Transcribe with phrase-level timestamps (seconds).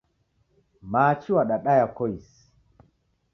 [0.91, 2.39] Machi wadadaya koisi.